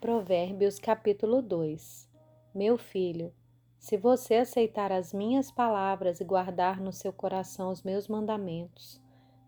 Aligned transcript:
Provérbios 0.00 0.78
capítulo 0.78 1.42
2 1.42 2.08
Meu 2.54 2.78
filho, 2.78 3.34
se 3.78 3.98
você 3.98 4.36
aceitar 4.36 4.90
as 4.90 5.12
minhas 5.12 5.50
palavras 5.50 6.22
e 6.22 6.24
guardar 6.24 6.80
no 6.80 6.90
seu 6.90 7.12
coração 7.12 7.70
os 7.70 7.82
meus 7.82 8.08
mandamentos, 8.08 8.98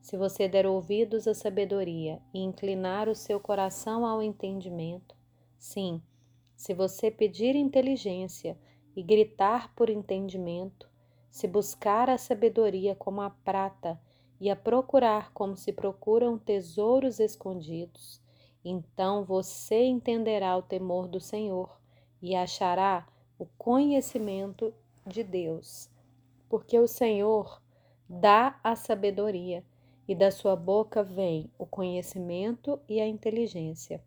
se 0.02 0.14
você 0.14 0.46
der 0.46 0.66
ouvidos 0.66 1.26
à 1.26 1.32
sabedoria 1.32 2.20
e 2.34 2.40
inclinar 2.40 3.08
o 3.08 3.14
seu 3.14 3.40
coração 3.40 4.04
ao 4.04 4.22
entendimento, 4.22 5.16
sim, 5.58 6.02
se 6.54 6.74
você 6.74 7.10
pedir 7.10 7.56
inteligência 7.56 8.58
e 8.94 9.02
gritar 9.02 9.74
por 9.74 9.88
entendimento, 9.88 10.86
se 11.30 11.48
buscar 11.48 12.10
a 12.10 12.18
sabedoria 12.18 12.94
como 12.94 13.22
a 13.22 13.30
prata 13.30 13.98
e 14.38 14.50
a 14.50 14.54
procurar 14.54 15.32
como 15.32 15.56
se 15.56 15.72
procuram 15.72 16.38
tesouros 16.38 17.20
escondidos, 17.20 18.21
então 18.64 19.24
você 19.24 19.84
entenderá 19.84 20.56
o 20.56 20.62
temor 20.62 21.08
do 21.08 21.20
Senhor 21.20 21.80
e 22.20 22.34
achará 22.34 23.06
o 23.38 23.46
conhecimento 23.58 24.72
de 25.06 25.24
Deus. 25.24 25.90
Porque 26.48 26.78
o 26.78 26.86
Senhor 26.86 27.60
dá 28.08 28.58
a 28.62 28.76
sabedoria 28.76 29.64
e 30.06 30.14
da 30.14 30.30
sua 30.30 30.54
boca 30.54 31.02
vem 31.02 31.50
o 31.58 31.66
conhecimento 31.66 32.78
e 32.88 33.00
a 33.00 33.06
inteligência. 33.06 34.02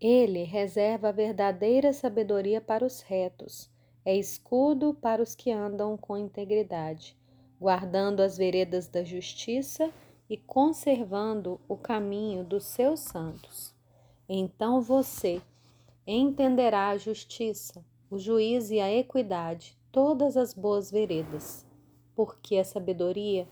Ele 0.00 0.42
reserva 0.42 1.08
a 1.08 1.12
verdadeira 1.12 1.92
sabedoria 1.92 2.60
para 2.60 2.84
os 2.84 3.00
retos, 3.00 3.70
é 4.04 4.16
escudo 4.16 4.94
para 4.94 5.22
os 5.22 5.34
que 5.34 5.52
andam 5.52 5.96
com 5.96 6.18
integridade, 6.18 7.16
guardando 7.60 8.20
as 8.20 8.36
veredas 8.36 8.88
da 8.88 9.04
justiça 9.04 9.92
e 10.32 10.38
conservando 10.38 11.60
o 11.68 11.76
caminho 11.76 12.42
dos 12.42 12.64
seus 12.64 13.00
santos. 13.00 13.74
Então 14.26 14.80
você 14.80 15.42
entenderá 16.06 16.88
a 16.88 16.96
justiça, 16.96 17.84
o 18.10 18.18
juízo 18.18 18.72
e 18.72 18.80
a 18.80 18.90
equidade, 18.90 19.76
todas 19.92 20.38
as 20.38 20.54
boas 20.54 20.90
veredas, 20.90 21.66
porque 22.14 22.56
a 22.56 22.64
sabedoria 22.64 23.46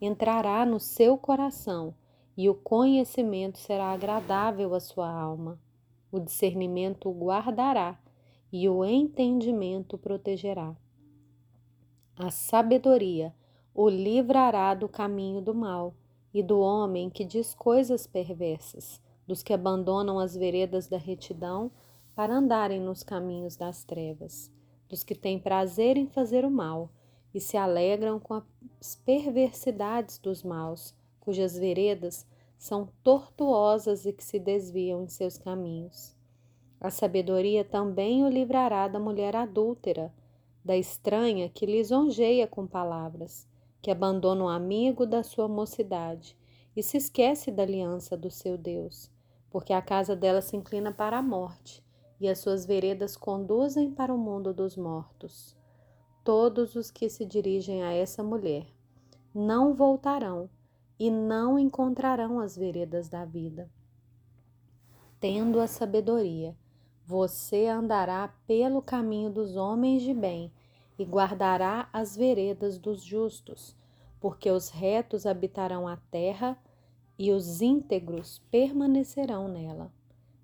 entrará 0.00 0.64
no 0.64 0.78
seu 0.78 1.18
coração 1.18 1.92
e 2.36 2.48
o 2.48 2.54
conhecimento 2.54 3.58
será 3.58 3.86
agradável 3.86 4.76
à 4.76 4.78
sua 4.78 5.10
alma. 5.10 5.58
O 6.12 6.20
discernimento 6.20 7.08
o 7.08 7.12
guardará 7.12 7.98
e 8.52 8.68
o 8.68 8.84
entendimento 8.84 9.96
o 9.96 9.98
protegerá. 9.98 10.76
A 12.16 12.30
sabedoria 12.30 13.34
o 13.74 13.88
livrará 13.88 14.72
do 14.72 14.88
caminho 14.88 15.42
do 15.42 15.52
mal 15.52 15.96
e 16.32 16.42
do 16.42 16.60
homem 16.60 17.10
que 17.10 17.24
diz 17.24 17.54
coisas 17.54 18.06
perversas, 18.06 19.00
dos 19.26 19.42
que 19.42 19.52
abandonam 19.52 20.18
as 20.18 20.34
veredas 20.36 20.88
da 20.88 20.96
retidão 20.96 21.70
para 22.14 22.34
andarem 22.34 22.80
nos 22.80 23.02
caminhos 23.02 23.56
das 23.56 23.84
trevas, 23.84 24.50
dos 24.88 25.02
que 25.02 25.14
têm 25.14 25.38
prazer 25.38 25.96
em 25.96 26.06
fazer 26.06 26.44
o 26.44 26.50
mal 26.50 26.90
e 27.34 27.40
se 27.40 27.56
alegram 27.56 28.20
com 28.20 28.42
as 28.80 28.94
perversidades 28.94 30.18
dos 30.18 30.42
maus, 30.42 30.94
cujas 31.20 31.56
veredas 31.56 32.26
são 32.58 32.88
tortuosas 33.02 34.04
e 34.06 34.12
que 34.12 34.22
se 34.22 34.38
desviam 34.38 35.02
em 35.02 35.08
seus 35.08 35.38
caminhos. 35.38 36.14
A 36.80 36.90
sabedoria 36.90 37.64
também 37.64 38.24
o 38.24 38.28
livrará 38.28 38.88
da 38.88 38.98
mulher 38.98 39.34
adúltera, 39.34 40.12
da 40.64 40.76
estranha 40.76 41.48
que 41.48 41.66
lisonjeia 41.66 42.46
com 42.46 42.66
palavras, 42.66 43.48
que 43.82 43.90
abandona 43.90 44.44
o 44.44 44.48
amigo 44.48 45.04
da 45.04 45.24
sua 45.24 45.48
mocidade 45.48 46.38
e 46.74 46.82
se 46.82 46.96
esquece 46.96 47.50
da 47.50 47.64
aliança 47.64 48.16
do 48.16 48.30
seu 48.30 48.56
Deus, 48.56 49.10
porque 49.50 49.72
a 49.72 49.82
casa 49.82 50.14
dela 50.14 50.40
se 50.40 50.56
inclina 50.56 50.92
para 50.92 51.18
a 51.18 51.22
morte 51.22 51.84
e 52.20 52.28
as 52.28 52.38
suas 52.38 52.64
veredas 52.64 53.16
conduzem 53.16 53.90
para 53.90 54.14
o 54.14 54.16
mundo 54.16 54.54
dos 54.54 54.76
mortos. 54.76 55.56
Todos 56.22 56.76
os 56.76 56.88
que 56.88 57.10
se 57.10 57.26
dirigem 57.26 57.82
a 57.82 57.92
essa 57.92 58.22
mulher 58.22 58.68
não 59.34 59.74
voltarão 59.74 60.48
e 60.98 61.10
não 61.10 61.58
encontrarão 61.58 62.38
as 62.38 62.56
veredas 62.56 63.08
da 63.08 63.24
vida. 63.24 63.68
Tendo 65.18 65.58
a 65.58 65.66
sabedoria, 65.66 66.56
você 67.04 67.66
andará 67.66 68.32
pelo 68.46 68.80
caminho 68.80 69.30
dos 69.30 69.56
homens 69.56 70.02
de 70.02 70.14
bem 70.14 70.52
e 70.98 71.04
guardará 71.04 71.88
as 71.92 72.16
veredas 72.16 72.78
dos 72.78 73.02
justos, 73.02 73.76
porque 74.20 74.50
os 74.50 74.68
retos 74.68 75.26
habitarão 75.26 75.88
a 75.88 75.96
terra 75.96 76.56
e 77.18 77.32
os 77.32 77.60
íntegros 77.60 78.40
permanecerão 78.50 79.48
nela. 79.48 79.92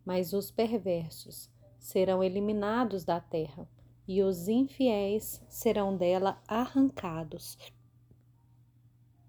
Mas 0.04 0.32
os 0.32 0.50
perversos 0.50 1.50
serão 1.78 2.22
eliminados 2.22 3.04
da 3.04 3.20
terra 3.20 3.68
e 4.06 4.22
os 4.22 4.48
infiéis 4.48 5.44
serão 5.48 5.96
dela 5.96 6.42
arrancados. 6.48 7.58